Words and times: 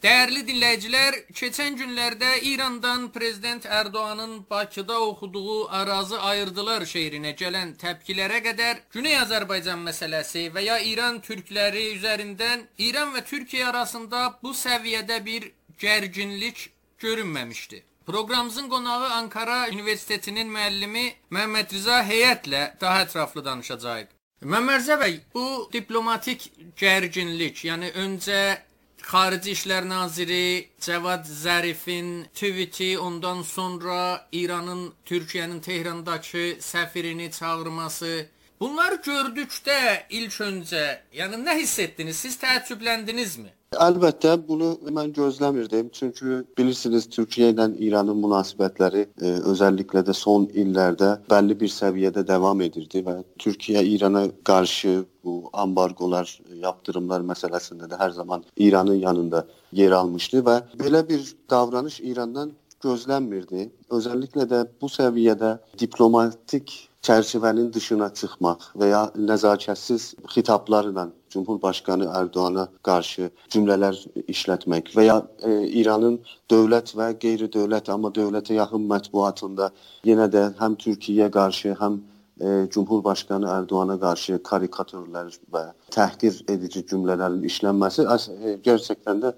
Dəyərli 0.00 0.40
dinləyicilər, 0.48 1.16
keçən 1.36 1.74
günlərdə 1.76 2.28
İrandan 2.48 3.02
prezident 3.12 3.66
Ərdoğanın 3.78 4.46
Bakıda 4.50 5.00
oxuduğu 5.06 5.56
Arazı 5.78 6.20
ayırdılar 6.28 6.86
şeirinə 6.88 7.34
gələn 7.36 7.74
təpkilərə 7.82 8.38
qədər 8.46 8.80
Güney 8.94 9.18
Azərbaycan 9.20 9.82
məsələsi 9.84 10.46
və 10.54 10.62
ya 10.64 10.78
İran 10.92 11.18
türkləri 11.26 11.82
üzərindən 11.98 12.62
İran 12.86 13.12
və 13.12 13.24
Türkiyə 13.32 13.66
arasında 13.74 14.22
bu 14.42 14.54
səviyyədə 14.62 15.20
bir 15.26 15.50
gərginlik 15.84 16.70
görünməmişdi. 17.04 17.82
Proqramımızın 18.06 18.72
qonağı 18.72 19.12
Ankara 19.18 19.66
Universitetinin 19.68 20.48
müəllimi 20.48 21.04
Məhəmməd 21.28 21.76
Rza 21.76 22.00
Heyətlə 22.08 22.64
daha 22.80 23.04
ətraflı 23.04 23.44
danışacağıq. 23.44 24.08
Məmmərcə 24.48 24.96
bəy, 24.96 25.20
bu 25.36 25.68
diplomatik 25.72 26.48
gərginlik, 26.80 27.66
yəni 27.68 27.92
öncə 28.00 28.40
Xarici 29.02 29.52
İşlər 29.56 29.86
Naziri 29.88 30.68
Cəvad 30.80 31.24
Zərifin 31.26 32.26
tweeti, 32.34 32.98
ondan 32.98 33.42
sonra 33.42 34.26
İranın 34.32 34.92
Türkiyənin 35.06 35.60
Tehrandakı 35.60 36.44
səfirini 36.60 37.30
çağırması, 37.30 38.26
bunlar 38.60 38.98
gördükdə 39.04 40.06
ilk 40.10 40.40
öncə, 40.48 40.84
yəni 41.12 41.40
nə 41.46 41.56
hiss 41.62 41.78
etdiniz? 41.78 42.16
Siz 42.16 42.36
təəccübləndinizmi? 42.42 43.50
Əlbəttə 43.78 44.30
bunu 44.48 44.68
mən 44.90 45.12
gözləmirdim. 45.14 45.90
Çünki 45.94 46.38
bilirsiniz 46.58 47.04
Türkiyə 47.14 47.52
ilə 47.52 47.68
İranın 47.86 48.16
münasibətləri 48.18 49.04
e, 49.06 49.34
özəlliklə 49.52 50.02
də 50.08 50.14
son 50.20 50.48
illərdə 50.62 51.10
bəlli 51.30 51.54
bir 51.60 51.70
səviyyədə 51.70 52.24
davam 52.26 52.64
edirdi 52.66 53.04
və 53.06 53.14
Türkiyə 53.38 53.84
İrana 53.92 54.24
qarşı 54.50 54.94
bu 55.24 55.36
ambargolar, 55.52 56.32
yaptırımlar 56.64 57.22
məsələsində 57.30 57.86
də 57.92 58.00
hər 58.00 58.10
zaman 58.18 58.42
İranın 58.56 58.98
yanında 59.04 59.44
yer 59.82 59.94
almışdı 60.00 60.42
və 60.50 60.58
belə 60.82 61.04
bir 61.12 61.30
davranış 61.54 62.00
İrandan 62.00 62.50
gözlənmirdi. 62.82 63.68
Özəlliklə 63.94 64.48
də 64.50 64.64
bu 64.82 64.90
səviyyədə 64.90 65.54
diplomatik 65.78 66.74
çərçivənin 67.06 67.70
dışına 67.72 68.10
çıxmaq 68.18 68.72
və 68.82 68.90
ya 68.96 69.06
nəzakətsiz 69.30 70.10
xitablarla 70.34 71.06
Cumhurbaşqanı 71.32 72.08
Ərdoğana 72.20 72.66
qarşı 72.86 73.30
cümlələr 73.54 73.98
işlətmək 74.32 74.92
və 74.96 75.06
ya 75.06 75.16
e, 75.46 75.52
İranın 75.82 76.18
dövlət 76.50 76.94
və 76.98 77.12
qeyri-dövlət 77.22 77.90
amma 77.94 78.10
dövlətə 78.14 78.58
yaxın 78.58 78.86
mətbuatında 78.90 79.70
yenə 80.08 80.28
də 80.34 80.44
həm 80.60 80.76
Türkiyəyə 80.84 81.30
qarşı, 81.38 81.76
həm 81.80 82.00
e, 82.40 82.66
Cumhurbaşqanı 82.74 83.48
Ərdoğana 83.54 83.98
qarşı 84.02 84.42
karikaturlar 84.50 85.32
və 85.54 85.64
təhqir 85.94 86.42
edici 86.50 86.84
cümlələrin 86.92 87.42
işlənməsi 87.50 88.06
e, 88.06 88.54
gerçəkdən 88.66 89.26
də 89.26 89.34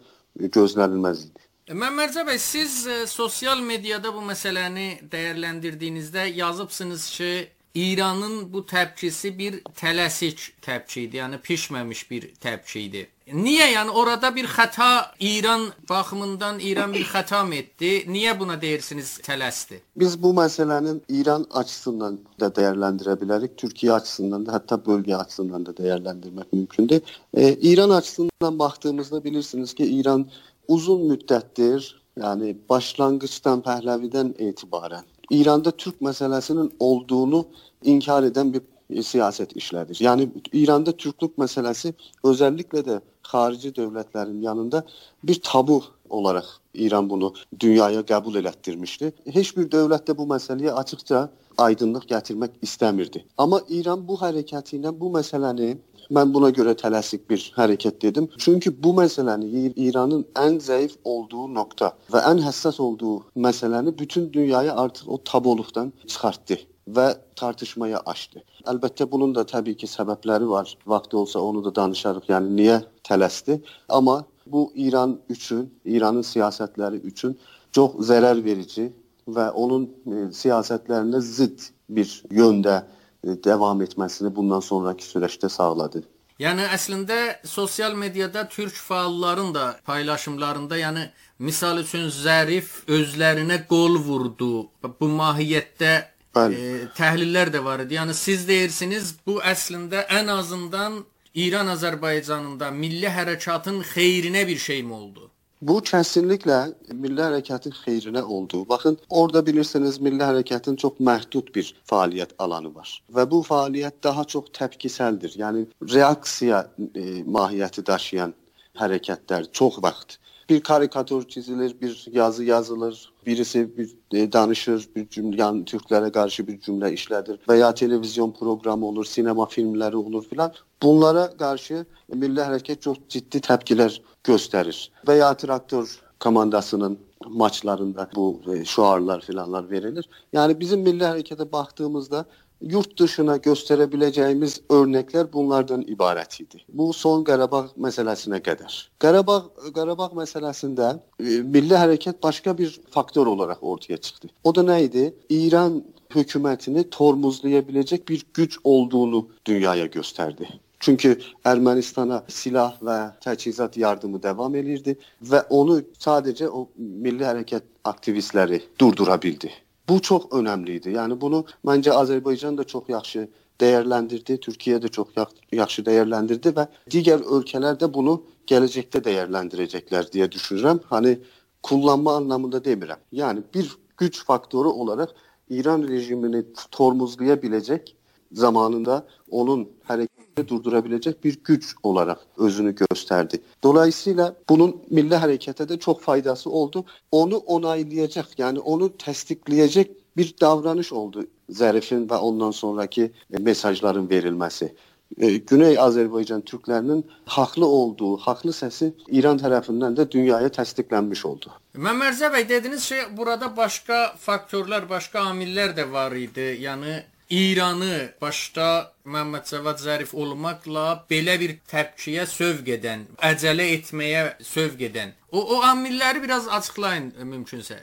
gözlənilməz 0.59 1.27
idi. 1.29 1.49
Məmmərcə 1.73 2.25
bəy, 2.27 2.39
siz 2.43 2.87
e, 2.87 2.95
sosial 3.06 3.61
mediada 3.62 4.11
bu 4.15 4.23
məsələni 4.27 4.87
dəyərləndirdiyinizdə 5.12 6.25
yazıbsınız 6.34 7.05
ki, 7.17 7.29
İranın 7.75 8.53
bu 8.53 8.61
təpkisi 8.69 9.31
bir 9.39 9.55
tələsik 9.81 10.41
təpki 10.61 11.06
idi, 11.06 11.17
yəni 11.23 11.39
pişməmiş 11.41 12.03
bir 12.11 12.27
təpki 12.42 12.83
idi. 12.89 13.06
Niyə? 13.33 13.70
Yəni 13.73 13.95
orada 13.97 14.28
bir 14.37 14.45
xəta 14.45 14.89
İran 15.20 15.62
baxımından 15.89 16.59
İran 16.61 16.93
bir 16.93 17.06
xəta 17.09 17.41
etdi? 17.55 17.93
Niyə 18.12 18.34
buna 18.41 18.61
deyirsiniz 18.61 19.15
tələsdi? 19.25 19.81
Biz 19.97 20.23
bu 20.23 20.34
məsələnin 20.37 21.00
İran 21.09 21.47
açısından 21.50 22.19
da 22.41 22.50
dəyərləndirə 22.59 23.17
bilərik, 23.23 23.56
Türkiyə 23.56 23.93
açısından 23.93 24.47
da, 24.47 24.59
hətta 24.59 24.77
bölgə 24.89 25.17
açısından 25.17 25.67
da 25.67 25.73
dəyərləndirmək 25.81 26.53
mümkündür. 26.53 27.00
E, 27.34 27.53
İran 27.55 27.91
açısından 27.91 28.59
baxdığımızda 28.59 29.25
bilirsiniz 29.25 29.75
ki, 29.75 29.87
İran 30.00 30.28
uzun 30.69 31.09
müddətdir, 31.09 31.89
yəni 32.20 32.56
başlanğıcdan 32.69 33.65
Pəhləvidən 33.65 34.37
etibarən 34.50 35.09
İranda 35.33 35.70
Türk 35.70 36.02
məsələsinin 36.05 36.70
olduğunu 36.78 37.44
inkar 37.83 38.26
edən 38.28 38.53
bir 38.53 38.62
siyasət 39.00 39.54
işlədir. 39.56 40.00
Yəni 40.04 40.28
İranda 40.53 40.93
türklük 40.93 41.38
məsələsi 41.41 41.94
özəlliklə 42.28 42.82
də 42.88 42.98
xarici 43.25 43.72
dövlətlərin 43.78 44.42
yanında 44.44 44.82
bir 45.25 45.41
tabu 45.42 45.82
olaraq 46.10 46.50
İran 46.75 47.10
bunu 47.10 47.32
dünyaya 47.60 48.00
qəbul 48.00 48.37
elətdirmişdi. 48.41 49.12
Heç 49.32 49.56
bir 49.56 49.71
dövlət 49.72 50.09
də 50.09 50.16
bu 50.16 50.28
məsələyə 50.28 50.72
açıqca 50.82 51.28
aydınlıq 51.59 52.06
gətirmək 52.12 52.60
istəmirdi. 52.62 53.25
Amma 53.38 53.60
İran 53.69 54.04
bu 54.09 54.16
hərəkəti 54.21 54.78
ilə 54.81 54.92
bu 55.00 55.12
məsələni 55.16 55.76
Mən 56.17 56.33
buna 56.34 56.50
görə 56.53 56.75
tələsik 56.77 57.25
bir 57.31 57.45
hərəkət 57.56 58.03
dedim. 58.05 58.28
Çünki 58.39 58.73
bu 58.84 58.93
məsələni 58.99 59.73
İranın 59.87 60.27
ən 60.47 60.59
zəif 60.61 60.99
olduğu 61.05 61.47
nöqtə 61.56 61.93
və 62.12 62.21
ən 62.31 62.43
həssas 62.45 62.81
olduğu 62.81 63.15
məsələni 63.47 63.95
bütün 63.99 64.28
dünyaya 64.33 64.77
artıq 64.84 65.09
o 65.09 65.19
taboluqdan 65.33 65.93
çıxartdı 66.06 66.59
və 66.97 67.06
tartışmaya 67.39 68.03
açdı. 68.12 68.43
Əlbəttə 68.69 69.06
bunun 69.11 69.34
da 69.34 69.45
təbii 69.47 69.77
ki, 69.78 69.87
səbəbləri 69.87 70.49
var. 70.49 70.77
Vaxtı 70.87 71.19
olsa 71.19 71.41
onu 71.41 71.65
da 71.65 71.75
danışarıq. 71.75 72.28
Yəni 72.28 72.56
niyə 72.59 72.78
tələsdi? 73.09 73.61
Amma 73.89 74.25
bu 74.47 74.72
İran 74.75 75.19
üçün, 75.28 75.71
İranın 75.84 76.27
siyasətləri 76.27 77.01
üçün 77.09 77.39
çox 77.72 77.95
zərər 78.09 78.45
verici 78.45 78.91
və 79.28 79.51
onun 79.51 79.87
e, 79.87 80.25
siyasətlərinə 80.34 81.21
zidd 81.22 81.71
bir 81.89 82.11
yöndə 82.31 82.83
davam 83.22 83.83
etməsini 83.83 84.34
bundan 84.34 84.60
sonrakı 84.60 85.06
süreçdə 85.06 85.49
sağladı. 85.49 86.03
Yəni 86.43 86.65
əslində 86.75 87.19
sosial 87.47 87.94
mediada 87.94 88.49
türk 88.49 88.75
fəalların 88.75 89.53
da 89.55 89.66
paylaşımlarında, 89.87 90.78
yəni 90.78 91.05
misal 91.38 91.78
üçün 91.78 92.09
Zərif 92.10 92.81
özlərinə 92.88 93.60
qol 93.69 93.99
vurdu. 94.06 94.69
Bu 95.00 95.09
mahiyyətdə 95.21 95.93
Bəli. 96.34 96.56
e, 96.56 96.88
təhlillər 96.97 97.53
də 97.55 97.62
var 97.65 97.84
idi. 97.84 97.99
Yəni 98.00 98.16
siz 98.16 98.49
deyirsiniz 98.49 99.15
bu 99.27 99.39
əslində 99.53 100.06
ən 100.09 100.33
azından 100.33 101.03
İran 101.34 101.71
Azərbaycanında 101.77 102.71
milli 102.71 103.09
hərəkatın 103.09 103.83
xeyrinə 103.94 104.47
bir 104.49 104.59
şeymi 104.59 104.93
oldu? 104.93 105.31
Bu 105.69 105.77
kəsinliklə 105.87 106.56
milli 107.03 107.23
hərəkatın 107.23 107.75
xeyrinə 107.77 108.23
oldu. 108.37 108.65
Baxın, 108.71 108.97
orada 109.11 109.45
bilirsiniz, 109.47 110.00
milli 110.03 110.25
hərəkatın 110.27 110.78
çox 110.83 110.97
məhdud 111.09 111.53
bir 111.55 111.69
fəaliyyət 111.91 112.33
alanı 112.43 112.73
var 112.75 112.91
və 113.19 113.25
bu 113.31 113.45
fəaliyyət 113.47 114.01
daha 114.03 114.25
çox 114.34 114.51
təpkisəldir. 114.59 115.37
Yəni 115.39 115.62
reaksiya 115.95 116.65
e, 116.67 117.05
mahiyyəti 117.37 117.87
daşıyan 117.87 118.34
hərəkətlər 118.81 119.47
çox 119.61 119.78
vaxt 119.87 120.19
bir 120.51 120.61
karikatur 120.61 121.28
çizilir, 121.28 121.81
bir 121.81 122.06
yazı 122.12 122.45
yazılır, 122.45 123.12
birisi 123.27 123.77
bir 123.77 123.97
e, 124.12 124.33
danışır, 124.33 124.88
bir 124.97 125.09
cümle 125.09 125.37
yani 125.37 125.65
Türklere 125.65 126.12
karşı 126.12 126.47
bir 126.47 126.60
cümle 126.60 126.93
işledir 126.93 127.41
veya 127.49 127.75
televizyon 127.75 128.33
programı 128.33 128.87
olur, 128.87 129.05
sinema 129.05 129.47
filmleri 129.47 129.97
olur 129.97 130.25
filan. 130.25 130.53
Bunlara 130.83 131.37
karşı 131.37 131.87
Milli 132.15 132.41
Hareket 132.41 132.83
çok 132.83 133.09
ciddi 133.09 133.41
tepkiler 133.41 134.03
gösterir. 134.25 134.91
Veya 135.09 135.34
traktör 135.34 136.00
komandasının 136.21 136.99
maçlarında 137.28 138.10
bu 138.16 138.41
e, 138.55 138.65
şuarlar 138.65 139.21
filanlar 139.21 139.71
verilir. 139.71 140.09
Yani 140.33 140.60
bizim 140.60 140.81
milli 140.81 141.04
harekete 141.04 141.53
baktığımızda 141.53 142.25
yurt 142.71 142.95
dışına 142.99 143.37
göstərebiləcəyimiz 143.45 144.59
örnəklər 144.71 145.28
bunlardan 145.33 145.83
ibarət 145.91 146.41
idi. 146.43 146.62
Bu 146.69 146.93
son 146.97 147.25
Qarabağ 147.27 147.65
məsələsinə 147.87 148.43
qədər. 148.45 148.77
Qarabağ 149.03 149.39
Qarabağ 149.75 150.11
məsələsində 150.19 150.93
e, 151.19 151.41
milli 151.43 151.78
hərəkat 151.78 152.22
başqa 152.22 152.56
bir 152.59 152.75
faktor 152.91 153.27
olaraq 153.27 153.62
ortaya 153.62 153.97
çıxdı. 153.97 154.31
O 154.45 154.55
da 154.55 154.65
nə 154.67 154.83
idi? 154.87 155.09
İran 155.31 155.81
hökumətini 156.15 156.89
tormozlaya 156.91 157.62
biləcək 157.67 158.06
bir 158.09 158.27
güc 158.34 158.59
olduğunu 158.65 159.27
dünyaya 159.47 159.87
göstərdi. 159.87 160.49
Çünki 160.83 161.15
Ermənistana 161.47 162.25
silah 162.28 162.75
və 162.83 162.97
təchizat 163.22 163.77
yardımı 163.78 164.22
davam 164.22 164.55
elirdi 164.59 164.97
və 165.31 165.45
onu 165.51 165.78
sadəcə 165.99 166.48
o 166.51 166.66
milli 166.77 167.22
hərəkat 167.22 167.69
aktivistləri 167.86 168.59
durdura 168.81 169.21
bildi. 169.22 169.53
Bu 169.89 170.01
çox 170.01 170.29
önəmli 170.39 170.79
idi. 170.81 170.95
Yəni 170.97 171.19
bunu 171.21 171.45
məncə 171.67 171.95
Azərbaycan 171.99 172.59
da 172.59 172.65
çox 172.65 172.89
yaxşı 172.89 173.27
dəyərləndirdi, 173.63 174.39
Türkiyə 174.47 174.79
də 174.83 174.91
çox 174.97 175.15
yaxşı 175.53 175.84
dəyərləndirdi 175.89 176.53
və 176.57 176.67
digər 176.95 177.23
ölkələr 177.37 177.79
də 177.81 177.89
bunu 177.95 178.17
gələcəkdə 178.51 179.03
dəyərləndirəcəklər 179.09 180.11
deyə 180.15 180.31
düşünürəm. 180.33 180.83
Hani 180.91 181.17
kullanma 181.63 182.17
anlamında 182.21 182.63
demirəm. 182.65 183.03
Yəni 183.13 183.45
bir 183.55 183.71
güc 183.99 184.23
faktoru 184.27 184.71
olaraq 184.71 185.15
İran 185.51 185.83
rejimini 185.89 186.45
tormozlaya 186.71 187.34
biləcək 187.43 187.93
zamanında 188.33 189.07
onun 189.31 189.65
hərəkətini 189.89 190.47
durdura 190.49 190.83
biləcək 190.84 191.19
bir 191.25 191.39
güc 191.45 191.73
olaraq 191.83 192.21
özünü 192.37 192.75
göstərdi. 192.83 193.41
Dolayısıyla 193.63 194.34
bunun 194.49 194.77
milli 194.91 195.19
hərəkətə 195.25 195.69
də 195.69 195.79
çox 195.79 196.01
faydası 196.01 196.51
oldu. 196.51 196.84
Onu 197.13 197.37
onaylayacaq, 197.37 198.37
yəni 198.39 198.59
onu 198.59 198.93
təsdiqləyəcək 199.05 199.99
bir 200.17 200.34
davranış 200.41 200.93
oldu 200.93 201.27
Zərifin 201.53 202.07
və 202.09 202.17
ondan 202.17 202.51
sonraki 202.51 203.13
mesajların 203.39 204.09
verilməsi. 204.09 204.73
e, 205.21 205.37
Güney 205.37 205.77
Azərbaycan 205.79 206.43
türklərinin 206.49 207.03
haqlı 207.27 207.67
olduğu, 207.67 208.17
haqlı 208.27 208.55
səsi 208.57 208.93
İran 209.09 209.41
tərəfindən 209.43 209.97
də 209.99 210.07
dünyaya 210.11 210.49
təsdiqlənmiş 210.49 211.25
oldu. 211.29 211.53
Məmmərcə 211.77 212.33
bəy 212.33 212.49
dediniz 212.49 212.84
şey 212.89 213.05
burada 213.17 213.51
başqa 213.57 214.15
faktorlar, 214.19 214.89
başqa 214.89 215.27
amillər 215.33 215.77
də 215.77 215.89
var 215.93 216.17
idi. 216.17 216.55
Yəni 216.65 217.01
İranı 217.33 218.13
başda 218.21 218.93
Məmməd 219.09 219.47
Cavad 219.51 219.79
Zərif 219.81 220.11
olmaqla 220.13 220.83
belə 221.11 221.39
bir 221.41 221.55
təpkiyə 221.71 222.27
sövq 222.29 222.67
edən, 222.75 223.07
əcələ 223.29 223.71
etməyə 223.77 224.25
sövq 224.45 224.83
edən. 224.91 225.15
O 225.33 225.41
o 225.55 225.63
amilləri 225.65 226.21
biraz 226.25 226.49
açıqlayın 226.57 227.07
mümkünsə. 227.31 227.79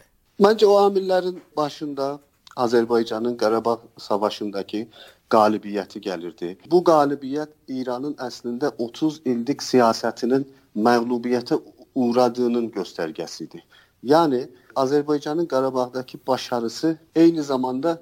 Məncə 0.46 0.70
o 0.70 0.76
amillərin 0.84 1.40
başında 1.58 2.20
Azərbaycanın 2.66 3.40
Qarabağ 3.42 3.80
savaşındakı 3.98 4.84
qalibiyyəti 5.34 6.04
gəlirdi. 6.06 6.52
Bu 6.70 6.84
qalibiyyət 6.92 7.58
İranın 7.80 8.14
əslində 8.28 8.72
30 8.78 9.20
illik 9.34 9.66
siyasətinin 9.66 10.46
məğlubiyyətə 10.78 11.58
uğradığının 11.96 12.70
göstərgəsidir. 12.78 13.66
Yəni 14.14 14.46
Azərbaycanın 14.76 15.48
Qarabağdakı 15.48 16.22
başarısı 16.28 16.98
eyni 17.16 17.44
zamanda 17.44 17.98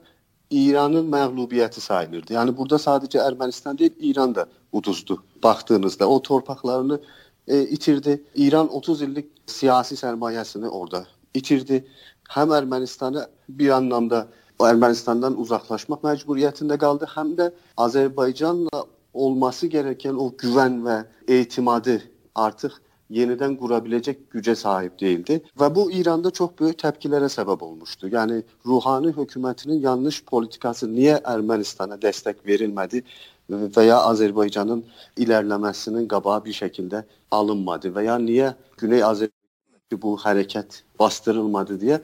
İranın 0.52 1.12
məğlubiyyəti 1.12 1.82
sayılırdı. 1.84 2.34
Yəni 2.34 2.54
burada 2.58 2.80
sadəcə 2.80 3.20
Ermənistan 3.28 3.78
deyil, 3.78 3.96
İran 4.00 4.36
da 4.36 4.48
uduzdu. 4.72 5.24
Baxdığınızda 5.44 6.10
o 6.10 6.22
torpaqlarını 6.22 7.00
e, 7.48 7.62
itirdi. 7.62 8.24
İran 8.36 8.74
30 8.74 9.02
illik 9.02 9.32
siyasi 9.46 9.96
sərmayəsini 9.96 10.68
orada 10.68 11.06
itirdi. 11.34 11.86
Həm 12.30 12.56
Ermənistanı 12.58 13.28
bir 13.50 13.70
anlamda 13.70 14.28
Ermənistandan 14.60 15.36
uzaqlaşmaq 15.38 16.02
məcburiyyətində 16.04 16.78
qaldı, 16.82 17.06
həm 17.16 17.36
də 17.38 17.52
Azərbaycanla 17.78 18.86
olması 19.14 19.68
gərəkən 19.68 20.16
o 20.18 20.32
güvən 20.42 20.80
və 20.86 20.98
etimadı 21.28 22.02
artıq 22.36 22.80
yenidən 23.14 23.56
qura 23.60 23.80
biləcək 23.84 24.20
gücə 24.34 24.56
sahib 24.60 24.98
değildi 25.00 25.40
və 25.60 25.70
bu 25.76 25.88
İranda 26.00 26.32
çox 26.40 26.52
böyük 26.60 26.80
təpkilərə 26.84 27.30
səbəb 27.32 27.64
olmuşdu. 27.64 28.10
Yəni 28.12 28.42
Ruhani 28.66 29.14
hökumətinin 29.16 29.82
yanlış 29.84 30.24
politikası 30.26 30.90
niyə 30.92 31.22
Ermənistana 31.24 32.00
dəstək 32.02 32.44
verilmədi 32.48 33.04
və 33.50 33.88
ya 33.88 34.02
Azərbaycanın 34.12 34.84
irəliləməsinin 35.24 36.08
qabağı 36.12 36.44
bir 36.46 36.60
şəkildə 36.62 37.04
alınmadı 37.32 37.94
və 37.96 38.08
ya 38.10 38.18
niyə 38.20 38.54
Güney 38.78 39.04
Azərbaycan 39.04 40.02
bu 40.04 40.18
hərəkət 40.20 40.82
bastırılmadı 41.00 41.80
deyə 41.80 42.02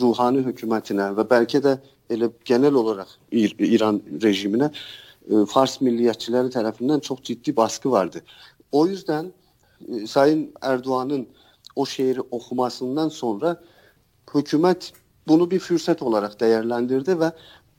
Ruhani 0.00 0.44
hökumətinə 0.44 1.12
və 1.16 1.24
bəlkə 1.28 1.62
də 1.64 1.78
elə 2.12 2.28
genel 2.44 2.76
olaraq 2.76 3.08
İr 3.30 3.54
İran 3.58 4.00
rejiminə 4.22 4.68
e, 4.72 5.44
Fars 5.48 5.78
milliyyətçiləri 5.80 6.52
tərəfindən 6.52 7.00
çox 7.00 7.22
ciddi 7.24 7.56
baskı 7.56 7.90
vardı. 7.90 8.22
O 8.72 8.86
yüzden 8.86 9.32
e, 9.88 10.06
Sayın 10.06 10.54
Erdoğan'ın 10.62 11.28
o 11.76 11.86
şiiri 11.86 12.20
okumasından 12.20 13.08
sonra 13.08 13.62
hükümet 14.34 14.92
bunu 15.28 15.50
bir 15.50 15.58
fırsat 15.58 16.02
olarak 16.02 16.40
değerlendirdi 16.40 17.20
ve 17.20 17.32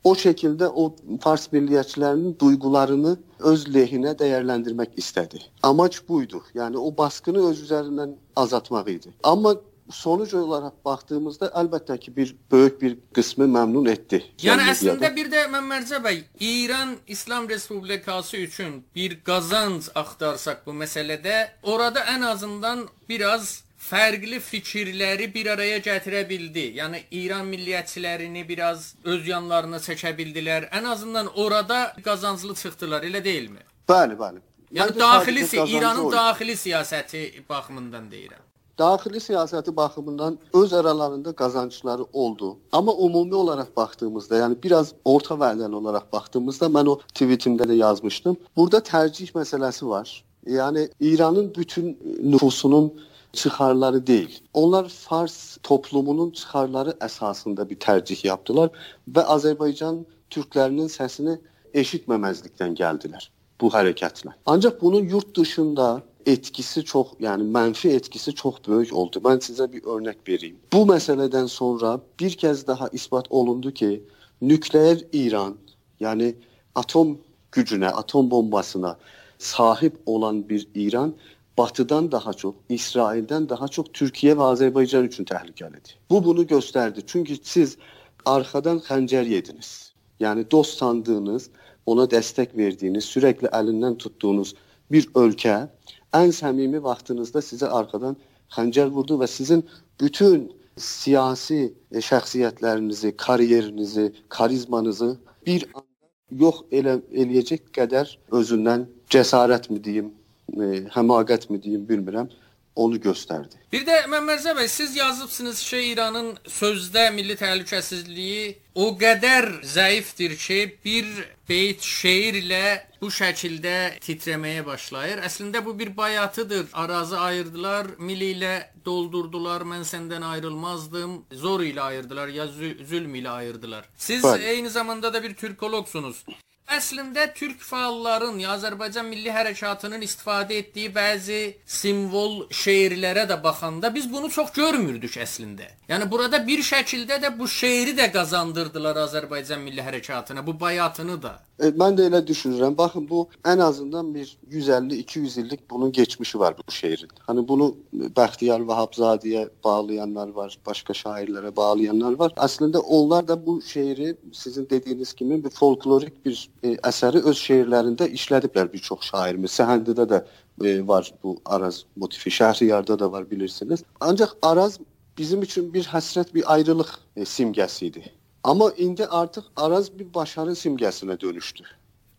o 0.03 0.15
şekilde 0.15 0.67
o 0.67 0.95
Fars 1.21 1.51
milliyetçilerinin 1.51 2.39
duygularını 2.39 3.17
öz 3.39 3.75
lehine 3.75 4.19
değerlendirmek 4.19 4.89
istedi. 4.97 5.39
Amaç 5.63 6.09
buydu. 6.09 6.43
Yani 6.53 6.77
o 6.77 6.97
baskını 6.97 7.49
öz 7.49 7.61
üzerinden 7.61 8.15
azaltmakıydı. 8.35 9.09
Ama 9.23 9.55
sonuç 9.89 10.33
olarak 10.33 10.85
baktığımızda 10.85 11.51
elbette 11.55 11.99
ki 11.99 12.15
bir 12.15 12.35
büyük 12.51 12.81
bir 12.81 12.97
kısmı 13.13 13.47
memnun 13.47 13.85
etti. 13.85 14.25
Yani 14.41 14.61
aslında 14.71 15.15
bir 15.15 15.31
de 15.31 15.41
Məmmərcə 15.41 15.99
bəy, 16.03 16.23
İran 16.39 16.95
İslam 17.07 17.49
Respublikası 17.49 18.37
üçün 18.37 18.85
bir 18.95 19.23
qazanc 19.23 19.89
axtarsaq 19.95 20.65
bu 20.65 20.71
məsələdə, 20.71 21.47
orada 21.63 21.99
en 21.99 22.21
azından 22.21 22.87
biraz 23.09 23.63
fərqli 23.89 24.39
fikirləri 24.39 25.33
bir 25.33 25.47
araya 25.47 25.77
gətirə 25.77 26.29
bildi. 26.29 26.71
Yəni 26.79 27.03
İran 27.11 27.45
milliyyətçilərini 27.51 28.47
biraz 28.47 28.95
öz 29.03 29.27
yanlarına 29.27 29.77
çəkə 29.77 30.15
bildilər. 30.17 30.69
En 30.71 30.83
azından 30.83 31.27
orada 31.35 31.95
qazanclı 32.05 32.55
çıxdılar, 32.55 33.03
elə 33.03 33.23
deyilmi? 33.23 33.59
Bəli, 33.89 34.17
bəli. 34.17 34.39
Yəni 34.73 34.99
daxili 34.99 35.43
İranın 35.75 36.11
daxili 36.11 36.55
siyasəti 36.57 37.27
baxımından 37.49 38.09
deyirəm 38.11 38.52
daxili 38.79 39.17
siyasəti 39.17 39.75
baxımından 39.75 40.37
öz 40.53 40.73
aralarında 40.73 41.33
qazancları 41.33 42.05
oldu. 42.13 42.57
Amma 42.71 42.93
ümumi 43.05 43.35
olaraq 43.35 43.69
baxdığımızda, 43.77 44.37
yəni 44.37 44.63
biraz 44.63 44.93
orta 45.05 45.35
vədəli 45.35 45.75
olaraq 45.75 46.05
baxdığımızda 46.13 46.65
mən 46.65 46.89
o 46.89 46.99
tweetimdə 47.13 47.69
də 47.69 47.75
yazmışdım. 47.75 48.37
Burada 48.57 48.77
tərcih 48.77 49.33
məsələsi 49.39 49.87
var. 49.87 50.23
Yəni 50.47 50.89
İranın 50.99 51.53
bütün 51.55 51.97
nüfusunun 52.23 52.93
çıxarları 53.33 54.07
deyil. 54.07 54.39
Onlar 54.53 54.89
Fars 54.89 55.57
toplumunun 55.63 56.31
çıxarları 56.31 56.89
əsasında 56.89 57.69
bir 57.69 57.77
tərcih 57.77 58.25
yaptılar 58.27 58.69
və 59.15 59.23
Azərbaycan 59.35 60.03
türklərinin 60.29 60.89
səsini 60.89 61.37
eşitməməzlikdən 61.73 62.75
gəldilər 62.77 63.29
bu 63.61 63.69
hərəkətlə. 63.73 64.33
Ancaq 64.45 64.81
bunun 64.81 65.07
yurt 65.09 65.37
dışında 65.37 66.01
etkisi 66.25 66.83
çok 66.83 67.21
yani 67.21 67.43
menfi 67.43 67.89
etkisi 67.89 68.35
çok 68.35 68.67
büyük 68.67 68.93
oldu. 68.93 69.21
Ben 69.25 69.39
size 69.39 69.73
bir 69.73 69.83
örnek 69.83 70.17
vereyim. 70.27 70.57
Bu 70.73 70.85
meseleden 70.85 71.45
sonra 71.45 72.01
bir 72.19 72.31
kez 72.31 72.67
daha 72.67 72.87
ispat 72.87 73.25
olundu 73.29 73.71
ki 73.71 74.03
nükleer 74.41 75.01
İran 75.13 75.57
yani 75.99 76.35
atom 76.75 77.17
gücüne, 77.51 77.89
atom 77.89 78.31
bombasına 78.31 78.97
sahip 79.37 79.97
olan 80.05 80.49
bir 80.49 80.67
İran 80.75 81.13
Batı'dan 81.57 82.11
daha 82.11 82.33
çok, 82.33 82.55
İsrail'den 82.69 83.49
daha 83.49 83.67
çok 83.67 83.93
Türkiye 83.93 84.37
ve 84.37 84.41
Azerbaycan 84.43 85.07
için 85.07 85.23
tehlikelidir. 85.23 85.99
Bu 86.09 86.25
bunu 86.25 86.47
gösterdi. 86.47 87.01
Çünkü 87.07 87.35
siz 87.43 87.77
arkadan 88.25 88.77
xəncər 88.77 89.27
yediniz. 89.27 89.93
Yani 90.19 90.51
dost 90.51 90.77
sandığınız, 90.77 91.49
ona 91.85 92.11
destek 92.11 92.57
verdiğiniz, 92.57 93.03
sürekli 93.03 93.49
elinden 93.53 93.97
tuttuğunuz 93.97 94.55
bir 94.91 95.09
ülke 95.15 95.67
en 96.13 96.31
samimi 96.31 96.83
vaxtınızda 96.83 97.41
sizə 97.45 97.69
arxadan 97.79 98.17
xəncər 98.55 98.91
vurdu 98.95 99.17
və 99.21 99.27
sizin 99.27 99.63
bütün 100.01 100.49
siyasi 100.77 101.61
e, 101.91 102.01
şəxsiyyətlərinizi, 102.01 103.13
kariyerinizi, 103.17 104.11
karizmanızı 104.29 105.17
bir 105.45 105.65
anda 105.73 106.09
yox 106.43 106.63
elə 106.71 106.97
eləyəcək 107.11 107.67
qədər 107.77 108.15
özündən 108.39 108.87
cəsarət 109.13 109.69
mi 109.69 109.83
deyim, 109.83 110.11
e, 110.57 110.85
həmaqət 110.95 111.49
mi 111.51 111.61
deyim 111.63 111.85
bilmirəm 111.89 112.31
onu 112.75 112.97
göstərdi. 113.01 113.59
Bir 113.71 113.85
də 113.85 114.03
Məmmərcə 114.09 114.53
bəy, 114.57 114.67
siz 114.69 114.95
yazıbsınız 114.95 115.61
ki, 115.69 115.79
İranın 115.93 116.33
sözdə 116.49 117.09
milli 117.13 117.35
təhlükəsizliyi 117.37 118.55
o 118.75 118.91
qədər 118.97 119.49
zəifdir 119.65 120.35
ki, 120.37 120.59
bir 120.85 121.09
beyt 121.49 121.85
şeirlə 121.85 122.63
bu 123.01 123.11
şəkildə 123.13 123.99
titrəməyə 124.03 124.65
başlayır. 124.65 125.23
Əslində 125.27 125.63
bu 125.65 125.75
bir 125.79 125.97
bayatıdır. 125.97 126.67
Arazı 126.73 127.19
ayırdılar, 127.19 127.93
mili 127.99 128.31
ilə 128.37 128.53
doldurdular. 128.85 129.65
Mən 129.67 129.85
səndən 129.87 130.25
ayrılmazdım. 130.33 131.19
Zor 131.31 131.65
ilə 131.65 131.89
ayırdılar 131.89 132.33
ya 132.33 132.47
zülm 132.47 133.15
ilə 133.21 133.29
ayırdılar. 133.29 133.89
Siz 133.97 134.23
Bəli. 134.23 134.43
eyni 134.43 134.69
zamanda 134.69 135.13
da 135.13 135.23
bir 135.23 135.33
türkologsunuz. 135.33 136.25
Əslində 136.71 137.25
türk 137.35 137.59
fəalların, 137.61 138.37
ya 138.39 138.53
Azərbaycan 138.55 139.05
Milli 139.05 139.31
Hərəkatının 139.35 140.01
istifadə 140.05 140.55
etdiyi 140.61 140.89
bəzi 140.95 141.39
simvol 141.67 142.45
şeirlərə 142.63 143.27
də 143.29 143.37
baxanda 143.43 143.91
biz 143.93 144.07
bunu 144.11 144.29
çox 144.31 144.53
görmürdük 144.55 145.17
əslində. 145.25 145.67
Yəni 145.91 146.07
burada 146.09 146.39
bir 146.47 146.63
şəkildə 146.63 147.19
də 147.21 147.33
bu 147.39 147.47
şeiri 147.51 147.97
də 147.97 148.07
qazandırdılar 148.13 149.01
Azərbaycan 149.03 149.59
Milli 149.59 149.83
Hərəkatına, 149.83 150.45
bu 150.47 150.59
bayatını 150.59 151.21
da. 151.21 151.33
E, 151.59 151.69
mən 151.69 151.97
də 151.97 152.07
elə 152.09 152.21
düşünürəm. 152.25 152.77
Baxın 152.77 153.05
bu 153.09 153.27
ən 153.43 153.61
azından 153.61 154.13
bir 154.15 154.37
150-200 154.51 155.39
illik 155.41 155.69
bunun 155.69 155.91
geçmişi 155.91 156.39
var 156.39 156.55
bu 156.57 156.71
şeirin. 156.71 157.11
Hani 157.27 157.47
bunu 157.47 157.75
Bəxtiyar 157.93 158.63
Vahabzadəyə 158.69 159.49
bağlayanlar 159.63 160.29
var, 160.29 160.57
başqa 160.65 160.95
şairlərə 160.97 161.55
bağlayanlar 161.55 162.17
var. 162.19 162.33
Əslində 162.47 162.77
onlar 162.77 163.27
da 163.27 163.37
bu 163.45 163.61
şeiri 163.61 164.15
sizin 164.33 164.69
dediyiniz 164.69 165.13
kimi 165.13 165.43
bir 165.43 165.49
folklorik 165.49 166.25
bir 166.25 166.49
e, 166.63 166.73
əsəri 166.89 167.21
öz 167.29 167.37
şeirlərində 167.37 168.07
işlədiblər 168.17 168.71
bir 168.73 168.81
çox 168.87 169.09
şairimiz. 169.11 169.51
Səhəndidə 169.59 170.07
də 170.09 170.23
e, 170.63 170.87
var 170.87 171.11
bu 171.23 171.37
Araz 171.45 171.83
motifi, 171.95 172.31
Şəhriyarda 172.31 172.99
da 172.99 173.11
var 173.11 173.29
bilirsiniz. 173.31 173.83
Ancaq 173.99 174.35
Araz 174.41 174.79
bizim 175.17 175.41
üçün 175.41 175.73
bir 175.73 175.85
həsrət, 175.85 176.33
bir 176.33 176.53
ayrılıq 176.53 176.91
e, 177.15 177.21
simgəsi 177.21 177.85
idi. 177.85 178.03
Ama 178.43 178.71
indi 178.77 179.07
artık 179.07 179.43
Araz 179.55 179.99
bir 179.99 180.13
başarı 180.13 180.51
simgəsinə 180.51 181.19
dönüştü. 181.21 181.63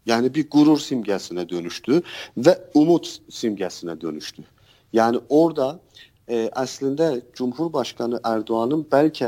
Yani 0.07 0.35
bir 0.35 0.51
gurur 0.51 0.79
simgəsinə 0.79 1.49
dönüştü 1.49 2.03
ve 2.37 2.59
umut 2.75 3.07
simgəsinə 3.31 4.01
dönüştü. 4.01 4.45
Yani 4.93 5.21
orada 5.29 5.81
e, 6.29 6.51
aslında 6.53 7.21
Cumhurbaşkanı 7.35 8.21
Erdoğan'ın 8.25 8.87
belki 8.93 9.25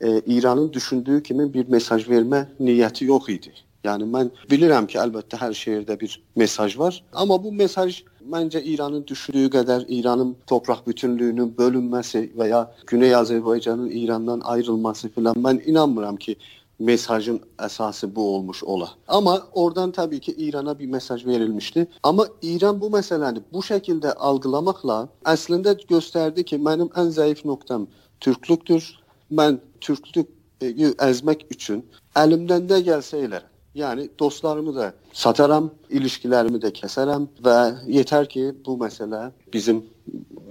e, 0.00 0.20
İran'ın 0.26 0.72
düşündüğü 0.72 1.22
kimi 1.22 1.54
bir 1.54 1.68
mesaj 1.68 2.08
verme 2.08 2.48
niyeti 2.60 3.04
yok 3.04 3.28
idi. 3.28 3.52
Yəni 3.84 4.06
mən 4.12 4.30
bilirəm 4.50 4.86
ki, 4.90 4.98
əlbəttə 5.00 5.38
hər 5.40 5.54
şeirdə 5.56 5.96
bir 6.00 6.16
mesaj 6.36 6.76
var, 6.78 6.98
amma 7.12 7.38
bu 7.42 7.52
mesaj 7.52 8.02
məncə 8.32 8.60
İranın 8.72 9.06
düşdüyü 9.08 9.48
qədər 9.56 9.86
İranın 9.88 10.34
torpaq 10.50 10.82
bütünlüyünün 10.86 11.54
bölünməsi 11.58 12.26
və 12.36 12.48
ya 12.50 12.60
Güney 12.86 13.14
Azərbaycanın 13.16 13.90
İrandan 14.02 14.40
ayrılması 14.44 15.08
filan 15.08 15.36
mən 15.46 15.62
inanmıram 15.64 16.16
ki, 16.16 16.36
mesajın 16.80 17.40
əsası 17.58 18.14
bu 18.14 18.34
olmuş 18.34 18.64
ola. 18.64 18.90
Amma 19.08 19.42
oradan 19.52 19.90
təbii 19.92 20.20
ki, 20.20 20.32
İrana 20.32 20.78
bir 20.78 20.86
mesaj 20.86 21.26
verilmişdi. 21.26 21.86
Amma 22.02 22.26
İran 22.42 22.80
bu 22.80 22.88
məsələni 22.96 23.42
bu 23.52 23.64
şəkildə 23.64 24.14
algılamaqla 24.14 25.08
əslində 25.24 25.76
göstərdi 25.88 26.44
ki, 26.44 26.56
mənim 26.56 26.92
ən 27.00 27.12
zəif 27.16 27.44
nöqtəm 27.44 27.86
türklükdür. 28.20 28.84
Mən 29.30 29.60
türklük 29.80 30.28
əzmək 30.60 31.46
üçün 31.54 31.84
əlimdən 32.16 32.68
nə 32.68 32.80
gəlsə 32.88 33.24
elərəm. 33.26 33.49
Yəni 33.74 34.08
dostlarımı 34.18 34.74
da 34.74 34.86
sataram, 35.12 35.68
ilişkilərimi 35.94 36.58
də 36.58 36.72
kəsərəm 36.74 37.28
və 37.44 37.56
yetər 37.86 38.26
ki, 38.26 38.48
bu 38.66 38.74
məsələ 38.80 39.28
bizim 39.54 39.84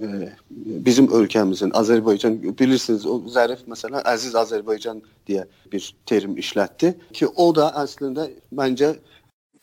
e, 0.00 0.30
bizim 0.86 1.10
ölkəmizin 1.12 1.74
Azərbaycan 1.76 2.38
bilirsiniz 2.58 3.04
o 3.04 3.18
zərif 3.28 3.66
məsələ 3.68 4.00
əziz 4.08 4.38
Azərbaycan 4.40 5.02
deyə 5.28 5.44
bir 5.72 5.92
term 6.06 6.38
işlətdi 6.40 6.94
ki, 7.12 7.28
o 7.36 7.50
da 7.56 7.68
əslində 7.82 8.30
məncə 8.56 8.94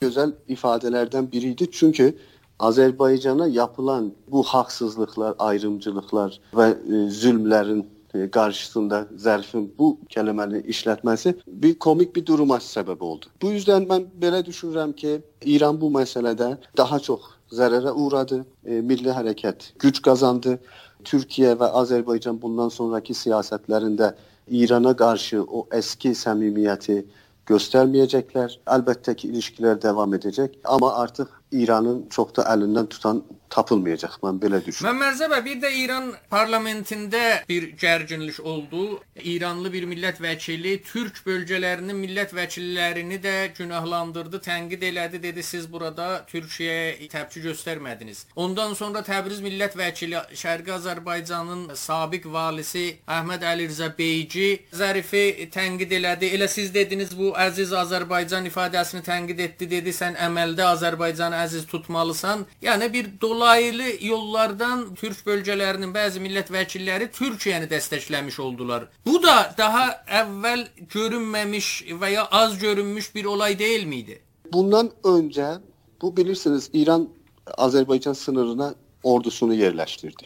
gözəl 0.05 0.35
ifadələrdən 0.53 1.31
biri 1.31 1.55
idi. 1.57 1.71
Çünki 1.71 2.11
Azərbaycana 2.59 3.49
yapılan 3.49 4.11
bu 4.31 4.43
haqsızlıqlar, 4.43 5.33
ayrımcılıqlar 5.39 6.37
və 6.53 6.71
e, 6.73 7.05
zülmlərin 7.09 7.87
qarşısında 8.13 9.01
zərfin 9.19 9.67
bu 9.77 9.89
kəlməni 10.13 10.63
işlətməsi 10.73 11.35
bir 11.47 11.75
komik 11.79 12.15
bir 12.15 12.25
duruma 12.25 12.57
səbəb 12.63 13.03
oldu. 13.03 13.31
Bu 13.41 13.51
yüzden 13.51 13.87
mən 13.89 14.07
belə 14.21 14.43
düşünürəm 14.45 14.93
ki, 14.95 15.19
İran 15.45 15.81
bu 15.81 15.91
məsələdə 15.99 16.55
daha 16.77 16.99
çox 16.99 17.21
zərərə 17.51 17.91
uğradı. 17.91 18.43
E, 18.65 18.81
milli 18.81 19.13
hərəkət 19.13 19.71
güc 19.79 20.01
qazandı. 20.01 20.57
Türkiyə 21.05 21.53
və 21.59 21.69
Azərbaycan 21.81 22.39
bundan 22.41 22.69
sonraki 22.73 23.13
siyasətlərində 23.13 24.13
İrana 24.47 24.95
qarşı 24.97 25.43
o 25.43 25.67
eski 25.71 26.15
səmimiyyəti 26.17 27.03
göstərməyəcəklər. 27.47 28.57
Əlbəttə 28.75 29.15
ki, 29.19 29.29
ilişkilər 29.31 29.79
davam 29.83 30.15
edəcək, 30.17 30.57
amma 30.65 30.93
artıq 31.03 31.31
İranın 31.51 32.07
çox 32.09 32.35
da 32.35 32.43
əlindən 32.51 32.89
tutan 32.91 33.23
tapılmayacaq. 33.49 34.17
Mən 34.23 34.39
belə 34.41 34.59
düşünürəm. 34.65 34.89
Məmmərzəbə 34.91 35.37
bir 35.45 35.59
də 35.63 35.69
İran 35.79 36.09
parlamentində 36.31 37.21
bir 37.47 37.69
gərginlik 37.79 38.39
oldu. 38.43 38.99
İranlı 39.23 39.71
bir 39.73 39.87
millət 39.87 40.19
vəkili 40.21 40.73
türk 40.83 41.21
bölgələrinin 41.25 41.95
millət 41.95 42.33
vəkillərini 42.35 43.19
də 43.23 43.35
günahlandırdı, 43.57 44.41
tənqid 44.43 44.83
elədi, 44.89 45.21
dedi 45.23 45.43
siz 45.43 45.69
burada 45.71 46.25
Türkiyəyə 46.27 47.07
təpki 47.13 47.43
göstərmədiniz. 47.45 48.25
Ondan 48.35 48.75
sonra 48.75 49.03
Təbriz 49.07 49.39
millət 49.43 49.77
vəkili 49.79 50.19
Şərqi 50.35 50.75
Azərbaycanın 50.75 51.71
sabiq 51.79 52.27
valisi 52.33 52.85
Əhməd 53.07 53.47
Əlirza 53.53 53.89
Beyci 53.97 54.49
Zərifi 54.75 55.47
tənqid 55.53 55.95
elədi. 56.01 56.33
Elə 56.35 56.51
siz 56.51 56.73
dediniz 56.75 57.15
bu 57.17 57.31
əziz 57.39 57.71
Azərbaycan 57.71 58.51
ifadəsini 58.51 59.05
tənqid 59.07 59.39
etdi, 59.47 59.71
dedi 59.77 59.95
sən 59.95 60.19
əməldə 60.27 60.67
Azərbaycanı 60.75 61.36
əziz 61.43 61.65
tutmalısan. 61.71 62.45
Yəni 62.61 62.91
bir 62.93 63.09
dolaylı 63.21 63.89
yollardan 64.05 64.83
türk 64.95 65.23
bölgələrinin 65.27 65.93
bəzi 65.95 66.21
millət 66.23 66.51
vəkilləri 66.53 67.09
Türkiyəni 67.13 67.69
dəstəkləmiş 67.71 68.39
oldular. 68.41 68.87
Bu 69.05 69.21
da 69.23 69.53
daha 69.57 69.85
əvvəl 70.21 70.65
görünməmiş 70.93 71.69
və 72.01 72.11
ya 72.13 72.27
az 72.31 72.57
görünmüş 72.59 73.15
bir 73.15 73.25
olay 73.25 73.59
deyilmiydi? 73.59 74.19
Bundan 74.53 74.91
öncə 75.03 75.57
bu 76.01 76.17
bilirsiniz 76.17 76.69
İran 76.73 77.09
Azərbaycan 77.57 78.15
sınırına 78.15 78.73
ordusunu 79.03 79.53
yerləşdirdi. 79.53 80.25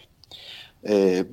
Ee, 0.90 1.26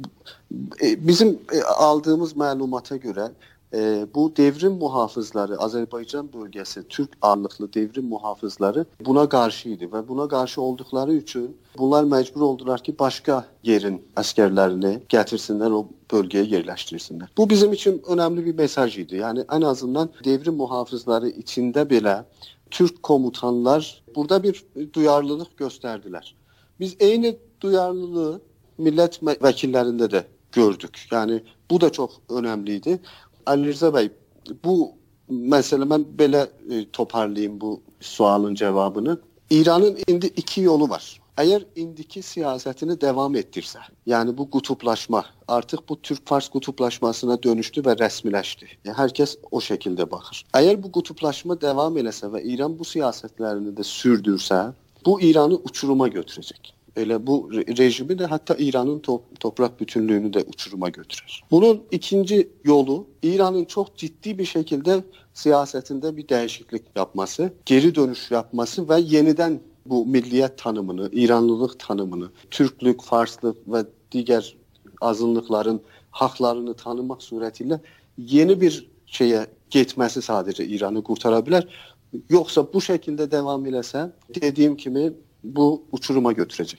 bizim 0.81 1.39
aldığımız 1.77 2.33
məlumata 2.37 2.97
görə 2.97 3.31
e, 3.75 4.07
bu 4.15 4.33
devrim 4.37 4.73
muhafızları 4.73 5.55
Azərbaycan 5.55 6.29
bölgəsi 6.33 6.83
Türk 6.89 7.11
ağırlıqlı 7.23 7.73
devrim 7.73 8.05
muhafızları 8.09 8.85
buna 9.07 9.29
qarşı 9.29 9.69
idi 9.69 9.85
və 9.85 10.09
buna 10.09 10.29
qarşı 10.29 10.63
olduqları 10.63 11.13
üçün 11.13 11.57
bunlar 11.79 12.05
məcbur 12.05 12.41
oldular 12.41 12.83
ki, 12.83 12.99
başqa 12.99 13.45
yerin 13.63 14.01
əskərlərini 14.17 14.95
gətirsinlər 15.09 15.73
o 15.73 15.87
bölgəyə 16.11 16.47
yerləşdirsinlər. 16.55 17.29
Bu 17.37 17.51
bizim 17.51 17.73
üçün 17.73 17.99
önəmli 17.99 18.45
bir 18.45 18.55
mesaj 18.55 18.99
idi. 18.99 19.21
Yəni 19.23 19.45
ən 19.47 19.67
azından 19.67 20.11
devrim 20.25 20.57
muhafızları 20.57 21.29
içində 21.29 21.85
belə 21.89 22.23
Türk 22.71 23.03
komutanlar 23.03 24.03
burada 24.17 24.43
bir 24.43 24.65
duyarlılıq 24.93 25.55
göstərdilər. 25.61 26.35
Biz 26.81 26.97
eyni 27.01 27.37
duyarlılığı 27.61 28.41
millət 28.79 29.21
vəkillərində 29.23 30.09
də 30.13 30.25
gördük. 30.53 30.99
Yəni 31.11 31.41
bu 31.71 31.81
da 31.81 31.91
çox 31.93 32.19
önəmli 32.29 32.79
idi. 33.49 33.61
Ali 33.61 33.73
Rza 33.73 33.89
bəy, 33.89 34.11
bu 34.65 34.93
məsələ 35.31 35.85
mən 35.89 36.05
belə 36.19 36.49
e, 36.71 36.91
toparlayım 36.93 37.61
bu 37.61 37.81
sualın 38.01 38.55
cavabını. 38.55 39.19
İranın 39.51 39.99
indi 40.09 40.27
iki 40.37 40.61
yolu 40.61 40.89
var. 40.89 41.21
Əgər 41.39 41.63
indiki 41.77 42.19
siyasətini 42.19 43.01
davam 43.01 43.37
etdirsə, 43.39 43.79
yəni 44.11 44.37
bu 44.37 44.51
qutuplaşma 44.51 45.25
artıq 45.49 45.85
bu 45.89 45.97
Türk-Fars 46.03 46.49
qutuplaşmasına 46.49 47.43
dönüşdü 47.43 47.85
və 47.87 47.95
rəsmiləşdi. 48.01 48.67
Yəni 48.85 48.97
hər 48.97 49.15
kəs 49.15 49.37
o 49.51 49.61
şəkildə 49.63 50.11
baxır. 50.11 50.43
Əgər 50.59 50.83
bu 50.83 50.91
qutuplaşma 50.97 51.61
davam 51.61 51.97
eləsə 51.97 52.33
və 52.33 52.43
İran 52.43 52.75
bu 52.79 52.83
siyasətlərini 52.83 53.71
də 53.79 53.87
sürdürsə, 53.87 54.73
bu 55.07 55.21
İranı 55.21 55.61
uçuruma 55.65 56.09
götürəcək. 56.09 56.75
Elə 56.99 57.19
bu 57.27 57.37
rejimi 57.53 58.17
də 58.19 58.27
hətta 58.31 58.57
İranın 58.59 58.99
to 59.07 59.23
torpaq 59.41 59.79
bütünlüyünü 59.81 60.31
də 60.35 60.45
uçuruma 60.47 60.89
götürür. 60.89 61.41
Bunun 61.51 61.83
ikinci 61.91 62.49
yolu 62.65 63.07
İranın 63.23 63.65
çox 63.65 63.89
ciddi 63.97 64.39
bir 64.39 64.47
şəkildə 64.47 65.03
siyasətində 65.35 66.17
bir 66.17 66.27
dəyişiklik 66.29 66.91
yapması, 66.97 67.53
geri 67.67 67.95
dönüş 67.95 68.31
yapması 68.31 68.83
və 68.83 68.99
yenidən 69.15 69.59
bu 69.87 70.03
milliyyət 70.05 70.57
tanımını, 70.57 71.11
İranlılıq 71.13 71.79
tanımını, 71.79 72.31
türklük, 72.51 73.03
farslıq 73.03 73.57
və 73.69 73.85
digər 74.13 74.55
azınlıqların 75.01 75.81
haqlarını 76.11 76.75
tanımaq 76.75 77.23
surətilə 77.23 77.79
yeni 78.19 78.61
bir 78.61 78.83
şeyə 79.07 79.47
getməsi 79.71 80.25
sadəcə 80.25 80.67
İranı 80.67 81.03
qurtara 81.05 81.39
bilər. 81.47 81.65
Yoxsa 82.31 82.65
bu 82.73 82.81
şəkildə 82.81 83.31
davam 83.31 83.65
eləsə, 83.67 84.09
dediyim 84.41 84.77
kimi 84.77 85.13
bu 85.45 85.83
uçuruma 85.93 86.33
götürəcək. 86.33 86.77